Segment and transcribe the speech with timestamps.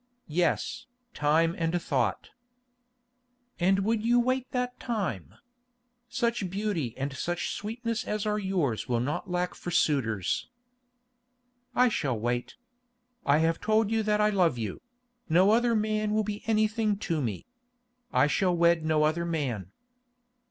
[0.33, 2.31] "Yes, time and thought."
[3.59, 5.35] "And would you wait that time?
[6.09, 10.49] Such beauty and such sweetness as are yours will not lack for suitors."
[11.75, 12.55] "I shall wait.
[13.27, 14.81] I have told you that I love you;
[15.29, 17.45] no other man will be anything to me.
[18.11, 19.69] I shall wed no other man."